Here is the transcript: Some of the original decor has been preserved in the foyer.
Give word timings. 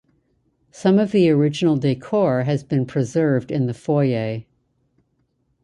Some 0.71 0.97
of 0.97 1.11
the 1.11 1.29
original 1.29 1.77
decor 1.77 2.41
has 2.45 2.63
been 2.63 2.87
preserved 2.87 3.51
in 3.51 3.67
the 3.67 3.73
foyer. 3.75 4.45